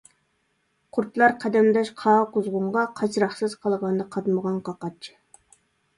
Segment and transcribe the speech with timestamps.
[0.97, 5.15] قۇرتلار قەدەمداش قاغا-قۇزغۇنغا، قاسراقسىز قالغاندا قاتمىغان قاقاچ.